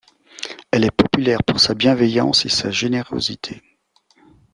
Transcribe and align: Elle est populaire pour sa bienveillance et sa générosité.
Elle 0.71 0.83
est 0.83 0.89
populaire 0.89 1.43
pour 1.43 1.59
sa 1.59 1.75
bienveillance 1.75 2.45
et 2.45 2.49
sa 2.49 2.71
générosité. 2.71 3.61